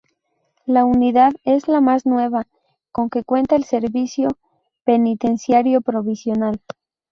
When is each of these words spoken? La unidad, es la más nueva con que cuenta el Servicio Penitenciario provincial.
La 0.65 0.83
unidad, 0.83 1.33
es 1.43 1.67
la 1.67 1.79
más 1.79 2.07
nueva 2.07 2.47
con 2.91 3.11
que 3.11 3.23
cuenta 3.23 3.55
el 3.55 3.65
Servicio 3.65 4.29
Penitenciario 4.83 5.81
provincial. 5.81 6.59